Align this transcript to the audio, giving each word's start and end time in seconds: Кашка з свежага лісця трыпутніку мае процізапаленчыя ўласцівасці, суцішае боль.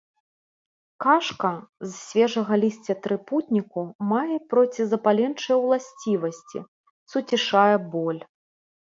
Кашка 1.03 1.49
з 1.81 1.89
свежага 2.05 2.53
лісця 2.63 2.93
трыпутніку 3.03 3.83
мае 4.13 4.37
процізапаленчыя 4.53 5.57
ўласцівасці, 5.65 6.59
суцішае 7.15 7.75
боль. 7.93 8.21